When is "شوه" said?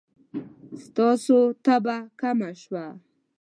2.61-2.85